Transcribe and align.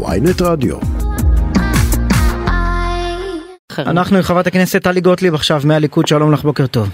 ויינט 0.00 0.42
רדיו. 0.42 0.76
אנחנו 3.78 4.16
עם 4.16 4.22
חברת 4.22 4.46
הכנסת 4.46 4.82
טלי 4.82 5.00
גוטליב 5.00 5.34
עכשיו 5.34 5.60
מהליכוד, 5.64 6.06
שלום 6.06 6.32
לך, 6.32 6.42
בוקר 6.42 6.66
טוב. 6.66 6.88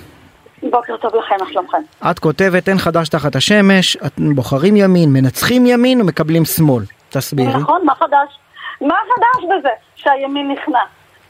בוקר 0.63 0.97
טוב 0.97 1.15
לכם, 1.15 1.35
מה 1.41 1.53
שלומכם? 1.53 1.79
את 2.11 2.19
כותבת 2.19 2.69
אין 2.69 2.79
חדש 2.79 3.09
תחת 3.09 3.37
השמש, 3.37 3.97
אתם 3.97 4.35
בוחרים 4.35 4.77
ימין, 4.77 5.13
מנצחים 5.13 5.67
ימין 5.67 6.01
ומקבלים 6.01 6.45
שמאל. 6.45 6.85
תסבירי. 7.09 7.55
נכון, 7.55 7.83
מה 7.85 7.95
חדש? 7.95 8.39
מה 8.81 8.95
חדש 8.95 9.45
בזה 9.45 9.69
שהימין 9.97 10.51
נכנע? 10.51 10.79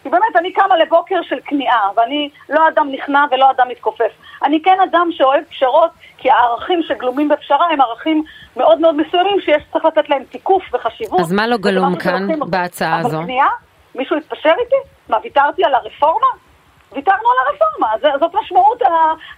כי 0.03 0.09
באמת, 0.09 0.37
אני 0.39 0.53
קמה 0.53 0.77
לבוקר 0.77 1.17
של 1.29 1.37
כניעה, 1.45 1.81
ואני 1.97 2.31
לא 2.49 2.69
אדם 2.69 2.89
נכנע 2.93 3.25
ולא 3.31 3.51
אדם 3.51 3.67
מתכופף. 3.71 4.11
אני 4.45 4.63
כן 4.63 4.77
אדם 4.91 5.09
שאוהב 5.11 5.45
פשרות, 5.51 5.91
כי 6.19 6.31
הערכים 6.31 6.83
שגלומים 6.83 7.29
בפשרה 7.29 7.67
הם 7.71 7.81
ערכים 7.81 8.25
מאוד 8.57 8.81
מאוד 8.81 8.95
מסוימים 8.97 9.41
שיש 9.41 9.63
צריך 9.73 9.85
לתת 9.85 10.09
להם 10.11 10.23
תיקוף 10.25 10.63
וחשיבות. 10.75 11.21
אז 11.21 11.33
מה 11.33 11.47
לא 11.47 11.57
גלום 11.57 11.97
כאן 11.97 12.29
בהצעה 12.51 12.99
הזו? 12.99 13.17
אבל 13.17 13.25
כניעה? 13.25 13.49
מישהו 13.95 14.17
התפשר 14.17 14.53
איתי? 14.61 14.77
מה, 15.09 15.17
ויתרתי 15.23 15.65
על 15.65 15.75
הרפורמה? 15.75 16.27
ויתרנו 16.93 17.19
על 17.19 17.47
הרפורמה, 17.47 18.19
זאת 18.21 18.35
משמעות 18.43 18.83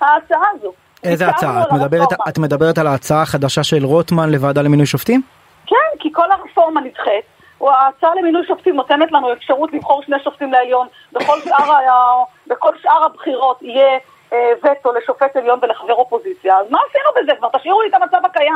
ההצעה 0.00 0.42
הזו. 0.54 0.72
איזה 1.04 1.28
הצעה? 1.28 1.62
את 1.62 1.72
מדברת, 1.72 2.08
את 2.28 2.38
מדברת 2.38 2.78
על 2.78 2.86
ההצעה 2.86 3.22
החדשה 3.22 3.64
של 3.64 3.84
רוטמן 3.84 4.30
לוועדה 4.30 4.62
למינוי 4.62 4.86
שופטים? 4.86 5.22
כן, 5.66 5.76
כי 5.98 6.08
כל 6.12 6.32
הרפורמה 6.32 6.80
נדחית. 6.80 7.24
ההצעה 7.60 8.14
למינוי 8.14 8.46
שופטים 8.46 8.76
נותנת 8.76 9.12
לנו 9.12 9.32
אפשרות 9.32 9.72
לבחור 9.72 10.02
שני 10.02 10.16
שופטים 10.24 10.52
לעליון. 10.52 10.86
בכל 11.12 11.40
שאר, 11.44 12.22
בכל 12.46 12.70
שאר 12.82 13.04
הבחירות 13.04 13.62
יהיה 13.62 13.98
וטו 14.32 14.92
לשופט 14.92 15.36
עליון 15.36 15.58
ולחבר 15.62 15.94
אופוזיציה. 15.94 16.58
אז 16.58 16.66
מה 16.70 16.78
עשינו 16.88 17.22
בזה 17.22 17.32
כבר? 17.38 17.48
תשאירו 17.58 17.82
לי 17.82 17.88
את 17.88 17.94
המצב 17.94 18.26
הקיים. 18.26 18.54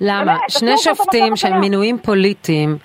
למה? 0.00 0.24
באמת, 0.24 0.40
שני 0.50 0.78
שופטים 0.78 1.36
שהם 1.36 1.60
מינויים 1.60 1.98
פוליטיים. 1.98 2.76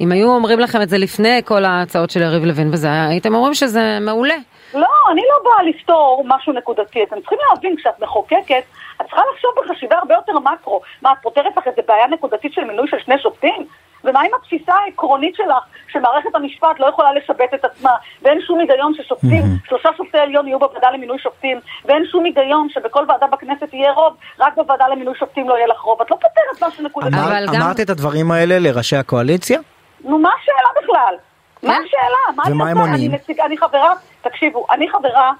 אם 0.00 0.12
היו 0.12 0.28
אומרים 0.28 0.60
לכם 0.60 0.82
את 0.82 0.88
זה 0.88 0.98
לפני 0.98 1.40
כל 1.44 1.64
ההצעות 1.64 2.10
של 2.10 2.22
יריב 2.22 2.44
לוין 2.44 2.68
וזה, 2.72 2.88
הייתם 3.08 3.34
אומרים 3.34 3.54
שזה 3.54 3.98
מעולה. 4.00 4.34
לא, 4.74 4.88
אני 5.12 5.22
לא 5.30 5.50
באה 5.50 5.62
לפתור 5.62 6.24
משהו 6.26 6.52
נקודתי. 6.52 7.02
אתם 7.02 7.20
צריכים 7.20 7.38
להבין, 7.50 7.76
כשאת 7.76 8.00
מחוקקת, 8.00 8.62
את 9.00 9.06
צריכה 9.06 9.22
לחשוב 9.32 9.50
בחשיבה 9.56 9.98
הרבה 9.98 10.14
יותר 10.14 10.38
מקרו. 10.38 10.80
מה, 11.02 11.12
את 11.12 11.18
פותרת 11.22 11.56
לך 11.56 11.66
איזה 11.66 11.82
בעיה 11.88 12.06
נקודתית 12.06 12.52
של 12.52 12.64
מינוי 12.64 12.88
של 12.88 12.96
שני 13.04 13.18
שופטים? 13.18 13.66
ומה 14.06 14.20
עם 14.20 14.30
התפיסה 14.40 14.74
העקרונית 14.74 15.34
שלך, 15.34 15.64
שמערכת 15.88 16.34
המשפט 16.34 16.80
לא 16.80 16.86
יכולה 16.86 17.12
לשבט 17.12 17.54
את 17.54 17.64
עצמה, 17.64 17.90
ואין 18.22 18.40
שום 18.46 18.58
היגיון 18.60 18.94
ששופטים, 18.94 19.42
mm-hmm. 19.42 19.68
שלושה 19.68 19.88
שופטי 19.96 20.18
עליון 20.18 20.46
יהיו 20.46 20.58
בוועדה 20.58 20.90
למינוי 20.90 21.18
שופטים, 21.18 21.60
ואין 21.84 22.04
שום 22.10 22.24
היגיון 22.24 22.68
שבכל 22.70 23.04
ועדה 23.08 23.26
בכנסת 23.26 23.74
יהיה 23.74 23.92
רוב, 23.92 24.14
רק 24.40 24.56
בוועדה 24.56 24.88
למינוי 24.88 25.14
שופטים 25.18 25.48
לא 25.48 25.54
יהיה 25.54 25.66
לך 25.66 25.80
רוב. 25.80 26.02
את 26.02 26.10
לא 26.10 26.16
פותרת 26.16 26.68
משהו 26.68 26.84
נקודתי. 26.84 27.16
אמר, 27.16 27.46
גם... 27.46 27.62
אמרת 27.62 27.80
את 27.80 27.90
הדברים 27.90 28.30
האלה 28.30 28.58
לראשי 28.58 28.96
הקואליציה? 28.96 29.60
נו, 30.04 30.18
מה 30.18 30.30
השאלה 30.42 30.82
בכלל? 30.82 31.14
מה 31.62 31.74
כן. 31.74 31.82
השאלה? 31.86 32.36
מה 32.36 32.42
ומה 32.50 32.70
הם 32.70 32.78
עונים? 32.78 33.10
אני, 33.10 33.42
אני 33.42 33.58
חברה, 33.58 33.92
תקשיבו, 34.22 34.66
אני 34.70 34.90
חברה 34.90 35.32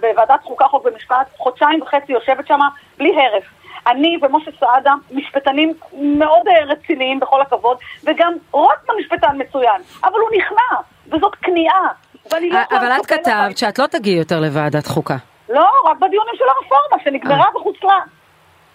בוועדת 0.00 0.42
חוקה, 0.42 0.64
חוק 0.68 0.86
ומשפט, 0.86 1.26
חודשיים 1.36 1.82
וחצי 1.82 2.12
יושבת 2.12 2.46
שם 2.46 2.60
בלי 2.98 3.12
הרף. 3.16 3.44
אני 3.86 4.16
ומשה 4.22 4.50
סעדה 4.60 4.94
משפטנים 5.10 5.74
מאוד 5.92 6.48
אה, 6.48 6.64
רציניים 6.64 7.20
בכל 7.20 7.42
הכבוד, 7.42 7.76
וגם 8.04 8.32
רוטמן 8.50 8.94
משפטן 9.00 9.36
מצוין, 9.38 9.80
אבל 10.04 10.14
הוא 10.14 10.30
נכנע, 10.38 10.80
וזאת 11.06 11.34
כניעה. 11.34 11.88
לא 12.32 12.58
אבל 12.70 12.92
את 13.00 13.06
כתבת 13.06 13.58
שאת 13.58 13.78
לא 13.78 13.86
תגיעי 13.86 14.18
יותר 14.18 14.40
לוועדת 14.40 14.86
חוקה. 14.86 15.16
לא, 15.48 15.68
רק 15.84 15.96
בדיונים 15.96 16.34
של 16.34 16.44
הרפורמה, 16.48 17.04
שנגמרה 17.04 17.44
אה. 17.44 17.56
וחוצלה. 17.56 17.98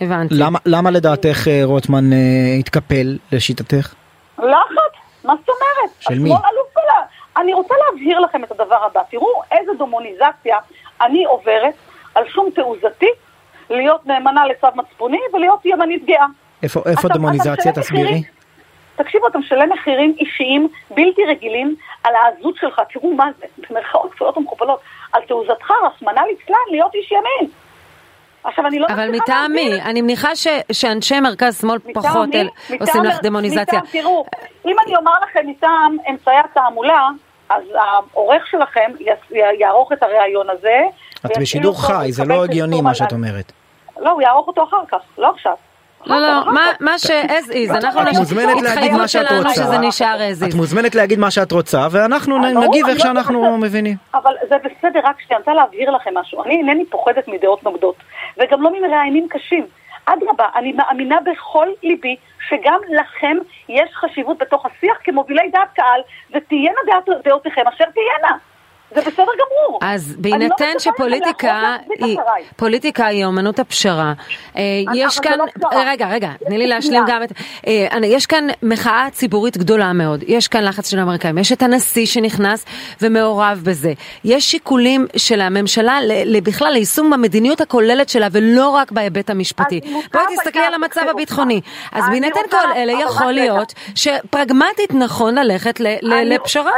הבנתי. 0.01 0.35
למה, 0.37 0.59
למה 0.65 0.91
לדעתך 0.91 1.47
אה, 1.47 1.61
רוטמן 1.63 2.03
התקפל, 2.59 3.17
לשיטתך? 3.31 3.93
לחץ, 4.37 4.93
מה 5.23 5.33
זאת 5.39 5.49
אומרת? 5.49 5.91
של 5.99 6.19
מי? 6.19 6.31
אני 7.37 7.53
רוצה 7.53 7.73
להבהיר 7.85 8.19
לכם 8.19 8.43
את 8.43 8.51
הדבר 8.51 8.85
הבא. 8.85 9.01
תראו 9.09 9.41
איזה 9.51 9.71
דמוניזציה 9.79 10.57
אני 11.01 11.25
עוברת 11.25 11.73
על 12.15 12.23
שום 12.27 12.49
תעוזתי 12.55 13.09
להיות 13.75 14.05
נאמנה 14.05 14.45
לצו 14.45 14.67
מצפוני 14.75 15.19
ולהיות 15.33 15.65
ימנית 15.65 16.05
גאה. 16.05 16.25
איפה, 16.63 16.81
איפה 16.85 17.07
דמוניזציה? 17.07 17.71
תסבירי. 17.71 18.23
תקשיבו, 18.95 19.27
אתה 19.27 19.37
משלם 19.37 19.69
מחירים 19.73 20.15
אישיים 20.19 20.67
בלתי 20.89 21.21
רגילים 21.27 21.75
על 22.03 22.13
העזות 22.15 22.55
שלך, 22.55 22.81
תראו 22.93 23.13
מה 23.13 23.25
זה, 23.39 23.45
במרכאות 23.69 24.11
כפולות 24.11 24.37
ומכופלות, 24.37 24.79
על 25.11 25.21
תעוזתך, 25.27 25.71
רחמנא 25.85 26.21
ליצלן, 26.21 26.55
להיות 26.71 26.95
איש 26.95 27.11
ימין. 27.11 27.51
עכשיו, 28.43 28.67
אני 28.67 28.79
לא 28.79 28.87
אבל 28.89 29.11
מטעם 29.11 29.51
מי? 29.51 29.81
אני 29.81 30.01
מניחה 30.01 30.35
ש, 30.35 30.47
שאנשי 30.71 31.19
מרכז 31.19 31.61
שמאל 31.61 31.79
פחות 31.93 32.29
אל, 32.35 32.47
עושים 32.79 33.03
לך 33.03 33.19
דמוניזציה. 33.23 33.79
מטעם, 33.79 33.91
תראו, 33.91 34.25
אם 34.65 34.75
אני 34.85 34.95
אומר 34.95 35.11
לכם 35.23 35.47
מטעם 35.47 35.97
אמצעי 36.09 36.37
התעמולה, 36.37 37.09
אז 37.49 37.63
העורך 37.75 38.47
שלכם 38.47 38.91
יערוך 39.59 39.91
את 39.91 40.03
הריאיון 40.03 40.49
הזה. 40.49 40.81
את 41.25 41.37
בשידור 41.39 41.81
חי, 41.87 42.11
זה 42.11 42.25
לא 42.25 42.43
הגיוני 42.43 42.81
מה 42.81 42.95
שאת 42.95 43.11
אומרת. 43.11 43.51
לא, 44.03 44.09
הוא 44.09 44.21
יערוך 44.21 44.47
אותו 44.47 44.63
אחר 44.63 44.85
כך, 44.87 44.97
לא 45.17 45.29
עכשיו. 45.29 45.53
לא, 46.05 46.19
לא, 46.19 46.53
מה 46.79 46.99
ש-as 46.99 47.51
is, 47.51 47.71
אנחנו 47.71 48.01
התחייבות 48.59 49.09
שלנו 49.09 49.49
שזה 49.49 49.77
נשאר 49.77 50.17
as 50.17 50.43
is. 50.43 50.49
את 50.49 50.53
מוזמנת 50.53 50.95
להגיד 50.95 51.19
מה 51.19 51.31
שאת 51.31 51.51
רוצה, 51.51 51.87
ואנחנו 51.91 52.37
נגיב 52.37 52.87
איך 52.87 52.97
לא 52.97 53.03
שאנחנו 53.03 53.57
מבינים. 53.57 53.97
אבל 54.13 54.33
זה 54.49 54.55
בסדר, 54.57 54.99
רק 55.03 55.15
שאני 55.27 55.39
רוצה 55.39 55.53
להבהיר 55.53 55.91
לכם 55.91 56.11
משהו. 56.17 56.43
אני 56.43 56.55
אינני 56.55 56.85
פוחדת 56.85 57.27
מדעות 57.27 57.63
נוגדות, 57.63 57.95
וגם 58.37 58.61
לא 58.61 58.79
ממראיינים 58.79 59.27
קשים. 59.29 59.65
אדרבה, 60.05 60.45
אני 60.55 60.71
מאמינה 60.73 61.17
בכל 61.31 61.67
ליבי 61.83 62.15
שגם 62.49 62.79
לכם 62.89 63.37
יש 63.69 63.89
חשיבות 63.93 64.37
בתוך 64.37 64.65
השיח 64.65 64.97
כמובילי 65.03 65.49
דעת 65.51 65.69
קהל, 65.75 66.01
ותהיינה 66.33 66.79
דעותיכם 67.23 67.61
אשר 67.67 67.85
תהיינה. 67.93 68.37
זה 68.95 69.01
בסדר 69.01 69.11
גמור. 69.15 69.79
אז 69.81 70.15
בהינתן 70.17 70.73
לא 70.73 70.79
שפוליטיקה 70.79 71.75
היא, 71.99 72.17
פוליטיקה 72.55 73.05
היא 73.05 73.25
אומנות 73.25 73.59
הפשרה, 73.59 74.13
אה, 74.57 74.61
יש 74.95 75.19
כאן, 75.19 75.37
לא 75.61 75.67
רגע, 75.85 76.07
רגע, 76.07 76.29
תני 76.45 76.57
לי 76.57 76.67
להשלים 76.67 77.03
גם 77.07 77.23
את, 77.23 77.31
אה, 77.67 77.87
יש 78.03 78.25
כאן 78.25 78.47
מחאה 78.63 79.07
ציבורית 79.11 79.57
גדולה 79.57 79.93
מאוד, 79.93 80.23
יש 80.27 80.47
כאן 80.47 80.63
לחץ 80.63 80.89
של 80.91 80.99
האמריקאים, 80.99 81.37
יש 81.37 81.51
את 81.51 81.61
הנשיא 81.61 82.05
שנכנס 82.05 82.65
ומעורב 83.01 83.61
בזה, 83.63 83.93
יש 84.23 84.51
שיקולים 84.51 85.07
של 85.17 85.41
הממשלה 85.41 85.99
בכלל 86.43 86.73
ליישום 86.73 87.13
המדיניות 87.13 87.61
הכוללת 87.61 88.09
שלה 88.09 88.27
ולא 88.31 88.69
רק 88.69 88.91
בהיבט 88.91 89.29
המשפטי. 89.29 89.81
בואי 90.13 90.25
תסתכלי 90.35 90.61
על 90.61 90.73
המצב 90.73 91.01
הביטחוני. 91.09 91.61
אז 91.91 92.03
בהינתן 92.09 92.41
כל 92.49 92.71
אלה 92.75 92.93
יכול 92.93 93.31
להיות 93.31 93.73
שפרגמטית 93.95 94.93
נכון 94.93 95.35
ללכת 95.35 95.79
לפשרה. 96.01 96.71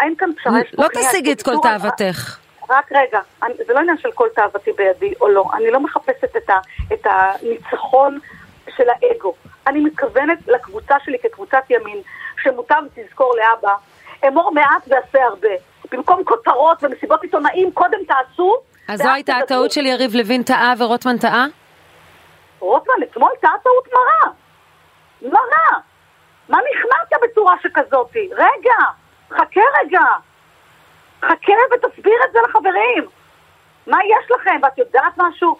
אין 0.00 0.14
כאן 0.18 0.30
פשרה. 0.36 0.58
לא 0.78 0.88
תשיגי 0.94 1.32
את 1.32 1.42
כל 1.42 1.54
תאוותך. 1.62 2.38
רק 2.70 2.92
רגע, 2.92 3.20
אני, 3.42 3.54
זה 3.66 3.72
לא 3.72 3.78
עניין 3.78 3.98
של 3.98 4.12
כל 4.12 4.28
תאוותי 4.34 4.72
בידי 4.72 5.14
או 5.20 5.28
לא, 5.28 5.44
אני 5.54 5.70
לא 5.70 5.80
מחפשת 5.80 6.36
את, 6.36 6.50
ה, 6.50 6.58
את 6.92 7.06
הניצחון 7.06 8.18
של 8.76 8.84
האגו. 8.88 9.34
אני 9.66 9.80
מתכוונת 9.80 10.38
לקבוצה 10.46 10.94
שלי 11.04 11.18
כקבוצת 11.22 11.62
ימין, 11.70 12.00
שמוטב 12.42 12.82
תזכור 12.94 13.34
לאבא, 13.36 13.74
אמור 14.28 14.52
מעט 14.52 14.88
ועשה 14.88 15.24
הרבה. 15.24 15.48
במקום 15.92 16.24
כותרות 16.24 16.84
ומסיבות 16.84 17.22
עיתונאים, 17.22 17.72
קודם 17.72 17.98
תעשו. 18.06 18.56
אז 18.88 19.02
זו 19.02 19.08
הייתה 19.08 19.36
הטעות 19.36 19.70
של 19.72 19.86
יריב 19.86 20.14
לוין 20.14 20.42
טעה 20.42 20.74
ורוטמן 20.78 21.18
טעה? 21.18 21.46
רוטמן 22.58 22.94
אתמול 23.02 23.30
טעה 23.40 23.52
טעות 23.62 23.88
מרה. 23.92 24.32
לא 25.22 25.38
רע. 25.38 25.78
מה 26.48 26.58
נכנעת 26.70 27.22
בצורה 27.22 27.54
שכזאתי? 27.62 28.28
רגע. 28.32 29.05
חכה 29.30 29.60
רגע. 29.80 30.04
חכה 31.22 31.52
ותסביר 31.74 32.18
את 32.24 32.32
זה 32.32 32.38
לחברים. 32.48 33.06
מה 33.86 33.98
יש 34.04 34.30
לכם? 34.30 34.60
ואת 34.62 34.78
יודעת 34.78 35.12
משהו? 35.16 35.56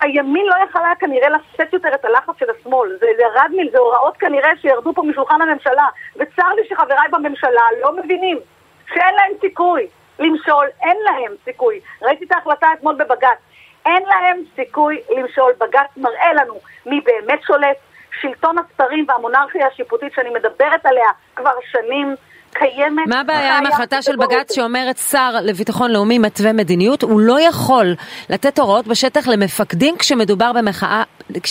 הימין 0.00 0.46
לא 0.46 0.54
יכל 0.64 0.78
היה 0.84 0.94
כנראה 0.94 1.28
לשאת 1.28 1.72
יותר 1.72 1.94
את 1.94 2.04
הלחץ 2.04 2.34
של 2.38 2.46
השמאל. 2.50 2.96
זה 3.00 3.06
ירד 3.18 3.50
מזה 3.56 3.78
הוראות 3.78 4.16
כנראה 4.16 4.50
שירדו 4.60 4.94
פה 4.94 5.02
משולחן 5.02 5.42
הממשלה. 5.42 5.86
וצר 6.16 6.48
לי 6.56 6.62
שחבריי 6.68 7.08
בממשלה 7.10 7.62
לא 7.82 7.92
מבינים 7.96 8.38
שאין 8.94 9.14
להם 9.14 9.32
סיכוי 9.40 9.86
למשול, 10.18 10.66
אין 10.82 10.96
להם 11.04 11.34
סיכוי. 11.44 11.80
ראיתי 12.02 12.24
את 12.24 12.32
ההחלטה 12.32 12.66
אתמול 12.72 12.94
בבג"ץ. 12.94 13.38
אין 13.86 14.02
להם 14.02 14.42
סיכוי 14.56 15.00
למשול. 15.16 15.52
בג"ץ 15.58 15.96
מראה 15.96 16.32
לנו 16.32 16.54
מי 16.86 17.00
באמת 17.00 17.42
שולט. 17.42 17.76
שלטון 18.20 18.56
הספרים 18.58 19.04
והמונרכיה 19.08 19.66
השיפוטית 19.66 20.12
שאני 20.12 20.30
מדברת 20.30 20.86
עליה 20.86 21.10
כבר 21.36 21.54
שנים. 21.70 22.14
קיימת... 22.52 23.06
מה 23.06 23.20
הבעיה 23.20 23.58
עם 23.58 23.66
החלטה 23.66 24.02
של 24.02 24.16
בג"ץ 24.16 24.54
שאומרת 24.54 24.98
שר 24.98 25.30
לביטחון 25.42 25.90
לאומי 25.90 26.18
מתווה 26.18 26.52
מדיניות? 26.52 27.02
הוא 27.02 27.20
לא 27.20 27.40
יכול 27.40 27.94
לתת 28.30 28.58
הוראות 28.58 28.86
בשטח 28.86 29.28
למפקדים 29.28 29.96
כשמדובר 29.98 30.52
במחאה 30.52 31.02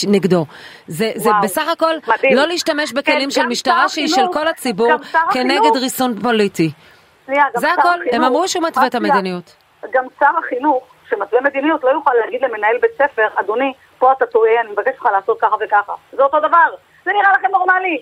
נגדו. 0.08 0.46
זה, 0.88 1.12
זה 1.16 1.30
בסך 1.44 1.68
הכל 1.68 1.94
מדהים. 2.08 2.38
לא 2.38 2.48
להשתמש 2.48 2.94
בכלים 2.94 3.30
כן, 3.30 3.32
של 3.32 3.46
משטרה 3.46 3.90
שהיא 3.90 4.08
של 4.08 4.26
כל 4.34 4.48
הציבור 4.48 4.92
כנגד 5.32 5.76
ריסון 5.76 6.22
פוליטי. 6.22 6.72
שנייה, 7.26 7.44
זה 7.56 7.74
הכל, 7.74 7.82
החינוך, 7.82 8.14
הם 8.14 8.24
אמרו 8.24 8.48
שהוא 8.48 8.64
מתווה 8.68 8.88
את 8.88 8.96
המדיניות. 8.96 9.56
גם 9.94 10.04
שר 10.20 10.32
החינוך 10.46 10.84
שמתווה 11.10 11.42
מדיניות 11.42 11.84
לא 11.84 11.90
יוכל 11.90 12.12
להגיד 12.24 12.42
למנהל 12.42 12.78
בית 12.82 12.92
ספר, 12.98 13.28
אדוני, 13.36 13.74
פה 14.00 14.12
אתה 14.12 14.26
טועה, 14.26 14.62
אני 14.62 14.72
מבקש 14.72 14.94
ממך 15.02 15.06
לעשות 15.14 15.38
ככה 15.42 15.56
וככה. 15.66 15.94
זה 16.12 16.24
אותו 16.24 16.40
דבר. 16.40 16.68
זה 17.06 17.12
נראה 17.12 17.32
לכם 17.32 17.48
נורמלי. 17.52 18.02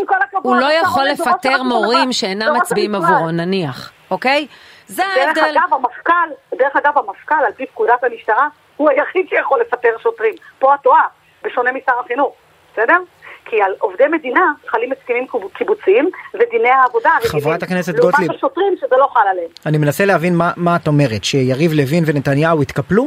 עם 0.00 0.06
כל 0.06 0.14
הכבוד. 0.24 0.42
הוא 0.46 0.56
לא 0.56 0.72
יכול 0.72 1.04
לפטר 1.04 1.62
מורים 1.62 2.12
שאינם 2.12 2.56
מצביעים. 2.56 2.94
עבורו, 2.94 3.30
נניח, 3.30 3.92
אוקיי? 4.10 4.46
זה 4.86 5.02
דרך 5.16 5.26
ההבדל. 5.38 5.58
אגב, 5.58 5.74
המפכ"ל, 5.74 6.28
דרך 6.58 6.76
אגב, 6.76 6.98
המפכ"ל, 6.98 7.34
על 7.46 7.52
פי 7.56 7.66
פקודת 7.66 8.04
המשטרה, 8.04 8.48
הוא 8.76 8.90
היחיד 8.90 9.26
שיכול 9.28 9.60
לפטר 9.60 9.88
שוטרים. 10.02 10.34
פה 10.58 10.74
את 10.74 10.80
טועה, 10.80 11.02
בשונה 11.44 11.70
משר 11.72 11.92
החינוך, 12.04 12.32
בסדר? 12.72 12.96
כי 13.44 13.62
על 13.62 13.72
עובדי 13.78 14.04
מדינה 14.12 14.40
חלים 14.68 14.92
הסכמים 14.92 15.26
קיבוצ- 15.32 15.58
קיבוציים 15.58 16.10
ודיני 16.34 16.68
העבודה. 16.68 17.10
חברת 17.26 17.62
הכנסת 17.62 17.92
גוטליב. 17.94 18.14
לעומת 18.20 18.36
השוטרים 18.36 18.74
שזה 18.76 18.96
לא 18.98 19.08
חל 19.14 19.20
עליהם. 19.30 19.48
אני 19.66 19.78
מנסה 19.78 20.04
להבין 20.04 20.36
מה, 20.36 20.52
מה 20.56 20.76
את 20.76 20.86
אומרת, 20.86 21.24
שיריב 21.24 21.72
לוין 21.72 22.04
ונתניהו 22.06 22.62
התקפלו? 22.62 23.06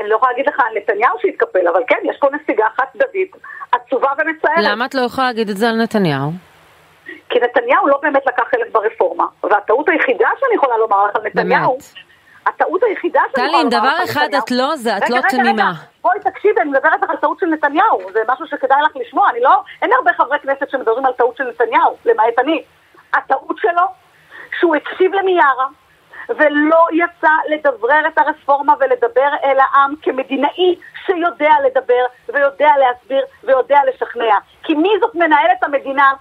אני 0.00 0.08
לא 0.08 0.16
יכולה 0.16 0.32
להגיד 0.32 0.48
לך 0.48 0.60
על 0.60 0.76
נתניהו 0.76 1.16
שהתקפל, 1.22 1.68
אבל 1.68 1.82
כן, 1.88 1.98
יש 2.04 2.16
פה 2.20 2.28
נסיגה 2.32 2.66
חד 2.76 2.84
צדדית, 2.92 3.36
עצובה 3.72 4.10
ומצערת. 4.18 4.58
למה 4.62 4.86
את 4.86 4.94
לא 4.94 5.00
יכולה 5.00 5.26
להגיד 5.26 5.48
את 5.48 5.56
זה 5.56 5.68
על 5.68 5.76
נתניהו? 5.82 6.30
כי 7.28 7.38
נתניהו 7.40 7.88
לא 7.88 7.98
באמת 8.02 8.26
לקח 8.26 8.44
חלק 8.50 8.72
ברפורמה, 8.72 9.24
והטעות 9.42 9.88
היחידה 9.88 10.28
שאני 10.40 10.54
יכולה 10.54 10.76
לומר 10.76 11.06
לך 11.06 11.16
על 11.16 11.22
נתניהו, 11.26 11.70
באמת? 11.70 11.94
הטעות 12.46 12.82
היחידה 12.82 13.20
שאני 13.22 13.32
טלי, 13.32 13.46
יכולה 13.46 13.62
אם 13.62 13.68
לומר 13.70 13.78
דבר 13.78 14.02
לך 14.02 14.16
על 14.16 14.26
אחד 14.28 14.34
את 14.34 14.50
לא, 14.50 14.76
זה 14.76 14.96
את 14.96 15.02
רגע, 15.02 15.14
לא 15.14 15.18
רגע, 15.18 15.28
תמימה. 15.28 15.62
רגע, 15.62 15.80
בואי 16.02 16.18
תקשיבי, 16.20 16.60
אני 16.60 16.70
מדברת 16.70 17.02
לך 17.02 17.10
על 17.10 17.16
טעות 17.16 17.38
של 17.38 17.46
נתניהו, 17.46 18.00
זה 18.12 18.20
משהו 18.28 18.46
שכדאי 18.46 18.82
לך 18.82 18.96
לשמוע, 18.96 19.30
אני 19.30 19.40
לא, 19.40 19.62
אין 19.82 19.90
הרבה 19.92 20.10
חברי 20.12 20.38
כנסת 20.38 20.70
שמדברים 20.70 21.06
על 21.06 21.12
טעות 21.12 21.36
של 21.36 21.44
נתניהו, 21.44 21.96
למעט 22.04 22.38
אני. 22.38 22.62
הטעות 23.14 23.56
שלו, 23.58 23.82
שהוא 24.60 24.76
הקשיב 24.76 25.12
למיארה, 25.14 25.66
ולא 26.36 26.86
יצא 26.92 27.32
לדברר 27.48 28.06
את 28.06 28.18
הרפורמה 28.18 28.74
ולדבר 28.80 29.30
אל 29.44 29.58
העם 29.60 29.94
כמדינאי 30.02 30.76
שיודע 31.06 31.52
לדבר 31.66 32.04
ויודע 32.28 32.70
להסביר 32.78 33.24
ויודע 33.44 33.78
לשכנע. 33.88 34.38
כי 34.62 34.74
מי 34.74 34.90
זאת 35.00 35.14
מנהלת 35.14 35.62
המדינה? 35.62 36.12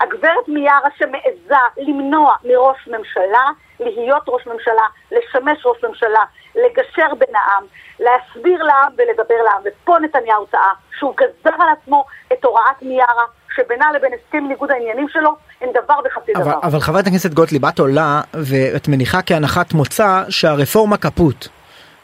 הגברת 0.00 0.48
מיארה 0.48 0.88
שמעיזה 0.98 1.54
למנוע 1.76 2.36
מראש 2.44 2.88
ממשלה 2.88 3.50
להיות 3.80 4.22
ראש 4.28 4.46
ממשלה, 4.46 4.86
לשמש 5.12 5.66
ראש 5.66 5.84
ממשלה, 5.84 6.24
לגשר 6.54 7.14
בין 7.18 7.36
העם, 7.36 7.64
להסביר 8.00 8.62
לעם 8.62 8.92
ולדבר 8.96 9.42
לעם. 9.44 9.62
ופה 9.64 9.98
נתניהו 9.98 10.46
טעה, 10.46 10.72
שהוא 10.98 11.14
גזר 11.16 11.54
על 11.62 11.68
עצמו 11.68 12.04
את 12.32 12.44
הוראת 12.44 12.82
מיארה, 12.82 13.24
שבינה 13.56 13.92
לבין 13.92 14.12
הסכם 14.12 14.44
ניגוד 14.48 14.70
העניינים 14.70 15.08
שלו 15.08 15.36
אין 15.60 15.70
דבר 15.72 15.94
וחצי 16.06 16.32
אבל, 16.34 16.42
דבר. 16.42 16.58
אבל 16.62 16.80
חברת 16.80 17.06
הכנסת 17.06 17.34
גוטליב, 17.34 17.64
את 17.64 17.78
עולה 17.78 18.20
ואת 18.32 18.88
מניחה 18.88 19.22
כהנחת 19.22 19.72
מוצא 19.72 20.22
שהרפורמה 20.28 20.96
קפוט. 20.96 21.48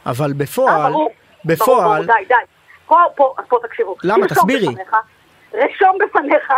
אבל 0.07 0.29
אה, 0.31 0.35
בפועל, 0.37 0.93
ברור, 0.93 1.11
בפועל, 1.45 2.03
ברור, 2.03 2.19
די, 2.19 2.25
די. 2.29 2.35
פה, 2.87 2.97
פה, 3.17 3.35
פה 3.49 3.57
תקשיבו. 3.63 3.97
למה? 4.05 4.29
תסבירי. 4.29 4.67
בפניך, 4.69 4.97
רשום 5.55 5.99
בפניך, 6.01 6.53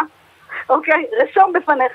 אוקיי? 0.69 1.05
רשום 1.23 1.53
בפניך, 1.53 1.93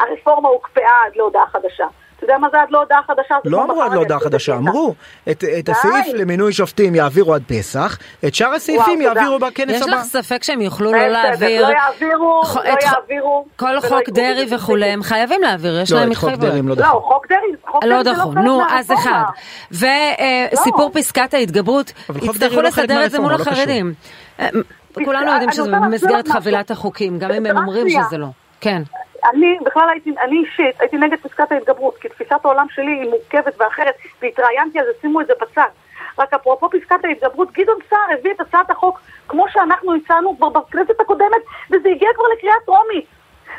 הרפורמה 0.00 0.48
הוקפאה 0.48 1.04
עד 1.06 1.16
להודעה 1.16 1.46
חדשה. 1.46 1.86
אתה 2.18 2.24
יודע 2.26 2.38
מה 2.38 2.48
זה 2.52 2.60
עד 2.60 2.68
להודעה 2.70 3.00
חדשה? 3.06 3.34
לא 3.44 3.64
אמרו 3.64 3.82
עד 3.82 3.92
להודעה 3.92 4.20
חדשה. 4.20 4.56
אמרו 4.56 4.94
את, 5.30 5.44
את. 5.58 5.68
הסעיף 5.68 6.06
למינוי 6.14 6.52
שופטים 6.52 6.94
יעבירו 6.94 7.34
עד 7.34 7.42
פסח, 7.46 7.98
את 8.26 8.34
שאר 8.34 8.52
הסעיפים 8.54 9.00
וואו. 9.00 9.14
יעבירו 9.16 9.38
בכנס 9.38 9.76
יש 9.76 9.82
הבא. 9.82 9.90
לך 9.92 10.02
ספק 10.02 10.42
שהם 10.42 10.60
יוכלו 10.60 10.92
לא 10.92 11.06
להעביר... 11.06 11.68
לא 11.68 11.74
יעבירו, 11.74 12.42
ח- 12.44 12.56
לא 12.56 12.62
יעבירו. 12.82 13.44
כל 13.56 13.80
חוק 13.80 14.08
דרעי. 14.08 14.54
וכולי, 14.54 14.86
הם 14.86 15.02
חייבים 15.02 15.42
להעביר, 15.42 15.80
יש 15.80 15.92
לא, 15.92 16.00
להם 16.00 16.10
התחייבות. 16.10 16.40
דרעי 16.40 16.62
לא 16.62 16.68
לא, 16.68 16.74
דחו. 16.74 17.00
חוק 17.00 17.26
חוק 17.66 17.84
לא 17.84 18.02
זה 18.02 18.12
דחו, 18.12 18.30
חלק 18.30 18.44
נו, 18.44 18.62
אז. 18.70 18.92
אחד. 18.92 19.22
וסיפור 20.52 20.90
פסקת 20.94 21.34
ההתגברות, 21.34 21.92
יצטרכו 22.22 22.38
דרעי 22.38 22.56
לא 22.56 22.62
לסדר 22.62 23.04
את 23.04 23.10
זה 23.10 23.18
מול 23.18 23.32
לא 23.32 23.36
החרדים. 23.36 23.94
אה, 24.40 24.48
כולנו 24.94 25.22
אני 25.22 25.30
יודעים 25.30 25.52
שזה 25.52 25.70
במסגרת. 25.70 26.28
חבילת 26.28 26.70
החוקים, 26.70 27.18
גם 27.18 27.30
אם 27.30 27.46
הם 27.46 27.56
אומרים. 27.58 27.88
שזה 27.90 28.18
לא. 28.18 28.26
כן. 28.60 28.82
אני 29.28 29.58
בכלל 29.64 29.88
הייתי, 29.88 30.14
אני 30.20 30.38
אישית 30.38 30.80
הייתי 30.80 30.96
נגד 30.96 31.18
פסקת 31.18 31.52
ההתגברות, 31.52 31.96
כי 31.96 32.08
תפיסת 32.08 32.44
העולם 32.44 32.66
שלי 32.70 32.92
היא 32.92 33.10
מורכבת 33.10 33.54
ואחרת, 33.60 33.94
והתראיינתי 34.22 34.78
על 34.78 34.84
זה, 34.84 34.90
שימו 35.00 35.20
את 35.20 35.26
זה 35.26 35.32
בצד. 35.40 35.68
רק 36.18 36.34
אפרופו 36.34 36.70
פסקת 36.70 37.04
ההתגברות, 37.04 37.52
גדעון 37.52 37.78
סער 37.90 38.18
הביא 38.18 38.32
את 38.32 38.40
הצעת 38.40 38.70
החוק 38.70 39.00
כמו 39.28 39.44
שאנחנו 39.48 39.94
הצענו 39.94 40.36
כבר 40.36 40.48
בכנסת 40.48 41.00
הקודמת, 41.00 41.42
וזה 41.70 41.88
הגיע 41.88 42.08
כבר 42.14 42.24
לקריאה 42.36 42.54
טרומית. 42.66 43.06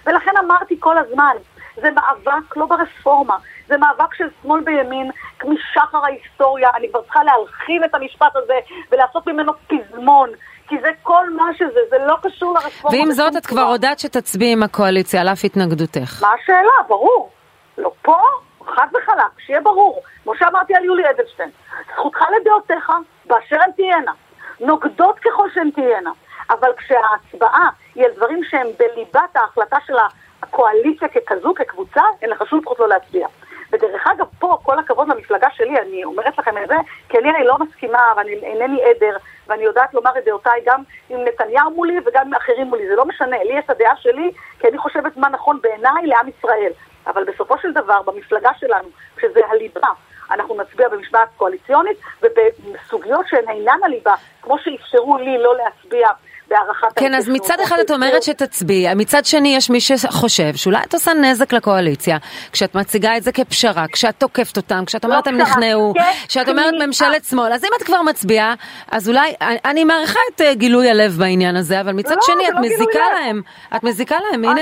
ולכן 0.05 0.31
אמרתי 0.39 0.75
כל 0.79 0.97
הזמן, 0.97 1.35
זה 1.75 1.89
מאבק 1.91 2.57
לא 2.57 2.65
ברפורמה, 2.65 3.37
זה 3.67 3.77
מאבק 3.77 4.13
של 4.13 4.27
שמאל 4.41 4.61
בימין, 4.61 5.11
משחר 5.45 6.05
ההיסטוריה, 6.05 6.69
אני 6.75 6.89
כבר 6.89 7.01
צריכה 7.01 7.23
להרחיב 7.23 7.83
את 7.83 7.95
המשפט 7.95 8.35
הזה 8.35 8.59
ולעשות 8.91 9.27
ממנו 9.27 9.53
פזמון, 9.67 10.29
כי 10.69 10.75
זה 10.81 10.89
כל 11.03 11.29
מה 11.29 11.49
שזה, 11.57 11.79
זה 11.89 11.97
לא 12.05 12.15
קשור 12.23 12.53
לרפורמה. 12.53 12.97
ועם 12.97 13.09
בשום 13.09 13.11
זאת, 13.11 13.35
את 13.37 13.45
כבר. 13.45 13.61
הודעת 13.61 13.99
שתצביעי 13.99 14.53
עם 14.53 14.63
הקואליציה, 14.63 15.21
על 15.21 15.27
אף 15.27 15.39
התנגדותך. 15.43 16.21
מה 16.21 16.29
השאלה? 16.43 16.87
ברור. 16.87 17.31
לא 17.77 17.91
פה, 18.01 18.17
חד 18.65 18.87
וחלק, 18.93 19.39
שיהיה 19.45 19.61
ברור. 19.61 20.01
כמו 20.23 20.35
שאמרתי 20.35 20.75
על 20.75 20.83
יולי 20.83 21.09
אדלשטיין, 21.09 21.49
זכותך 21.93 22.19
לדעותיך 22.41 22.91
באשר 23.25 23.55
הן 23.65 23.71
תהיינה, 23.71 24.11
נוגדות 24.59 25.19
ככל 25.19 25.49
שהן 25.53 25.71
תהיינה, 25.71 26.11
אבל 26.49 26.69
כשההצבעה 26.77 27.69
היא 27.95 28.05
על 28.05 28.11
דברים 28.15 28.43
שהם 28.49 28.67
בליבת 28.79 29.35
ההחלטה 29.35 29.77
של 29.87 29.93
הקואליציה 30.41 31.07
ככזו, 31.07 31.53
כקבוצה, 31.53 32.01
אין 32.21 32.29
לך 32.29 32.43
שום 32.49 32.61
זכות 32.61 32.79
לא 32.79 32.87
להצביע. 32.87 33.27
ודרך 33.71 34.07
אגב, 34.07 34.25
פה, 34.39 34.57
כל 34.63 34.79
הכבוד 34.79 35.07
למפלגה 35.07 35.47
שלי, 35.55 35.79
אני 35.79 36.03
אומרת 36.03 36.37
לכם 36.37 36.57
את 36.63 36.67
זה, 36.67 36.75
כי 37.09 37.17
אני 37.17 37.29
הרי 37.29 37.43
לא 37.43 37.57
מסכימה, 37.59 38.13
ואני 38.17 38.31
אינני 38.31 38.81
עדר, 38.83 39.17
ואני 39.49 39.63
יודעת 39.63 39.93
לומר 39.93 40.17
את 40.17 40.25
דעותיי 40.25 40.61
גם 40.65 40.83
עם 41.09 41.19
נתניהו 41.25 41.71
מולי 41.71 41.95
וגם 42.05 42.27
עם 42.27 42.33
אחרים 42.33 42.67
מולי, 42.67 42.87
זה 42.87 42.95
לא 42.95 43.05
משנה, 43.05 43.43
לי 43.43 43.59
יש 43.59 43.65
הדעה 43.69 43.95
שלי, 43.97 44.31
כי 44.59 44.67
אני 44.67 44.77
חושבת 44.77 45.17
מה 45.17 45.29
נכון 45.29 45.59
בעיניי 45.61 46.05
לעם 46.07 46.27
ישראל. 46.27 46.71
אבל 47.07 47.23
בסופו 47.23 47.57
של 47.57 47.73
דבר, 47.73 48.01
במפלגה 48.01 48.51
שלנו, 48.59 48.87
כשזה 49.17 49.39
הליבה, 49.49 49.87
אנחנו 50.31 50.55
נצביע 50.55 50.89
במשמעת 50.89 51.29
קואליציונית, 51.37 51.97
ובסוגיות 52.21 53.27
שהן 53.27 53.49
אינן 53.49 53.79
הליבה, 53.83 54.13
כמו 54.41 54.57
שאפשרו 54.59 55.17
לי 55.17 55.37
לא 55.37 55.55
להצביע 55.57 56.09
בהארכת 56.49 56.87
כן, 56.99 57.15
אז 57.15 57.29
מצד 57.29 57.59
אחד 57.63 57.79
את 57.79 57.91
אומרת 57.91 58.23
שתצביעי, 58.23 58.93
מצד 58.95 59.25
שני 59.25 59.55
יש 59.55 59.69
מי 59.69 59.81
שחושב 59.81 60.55
שאולי 60.55 60.79
את 60.87 60.93
עושה 60.93 61.13
נזק 61.13 61.53
לקואליציה, 61.53 62.17
כשאת 62.51 62.75
מציגה 62.75 63.17
את 63.17 63.23
זה 63.23 63.31
כפשרה, 63.31 63.85
כשאת 63.91 64.15
תוקפת 64.17 64.57
אותם, 64.57 64.83
כשאת 64.85 65.05
אומרת 65.05 65.27
הם 65.27 65.35
לא 65.35 65.43
נכנעו, 65.43 65.93
כן, 65.93 66.01
כשאת 66.27 66.49
אומרת. 66.49 66.73
ממשלת 66.87 67.23
שמאל, 67.25 67.53
אז 67.53 67.63
אם 67.63 67.69
את 67.77 67.83
כבר 67.83 68.01
מצביעה, 68.01 68.53
אז 68.91 69.09
אולי, 69.09 69.33
אני- 69.41 69.83
מעריכה 69.83 70.19
את 70.35 70.41
אה, 70.41 70.53
גילוי 70.53 70.89
הלב 70.89 71.11
בעניין 71.19 71.55
הזה, 71.55 71.81
אבל 71.81 71.91
מצד 71.93 72.15
לא, 72.15 72.21
שני 72.21 72.47
את 72.47 72.53
לא 72.53 72.59
מזיקה. 72.61 72.99
להם, 73.13 73.41
את 73.75 73.83
מזיקה 73.83 74.15
להם, 74.31 74.43
הנה, 74.45 74.61